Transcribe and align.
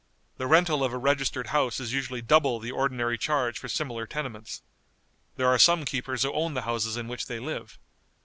The 0.37 0.47
rental 0.47 0.83
of 0.83 0.93
a 0.93 0.97
registered 0.97 1.49
house 1.49 1.79
is 1.79 1.93
usually 1.93 2.23
double 2.23 2.57
the 2.59 2.71
ordinary 2.71 3.19
charge 3.19 3.59
for 3.59 3.67
similar 3.67 4.07
tenements. 4.07 4.63
There 5.35 5.47
are 5.47 5.59
some 5.59 5.85
keepers 5.85 6.23
who 6.23 6.33
own 6.33 6.55
the 6.55 6.63
houses 6.63 6.97
in 6.97 7.07
which 7.07 7.27
they 7.27 7.39
live. 7.39 7.77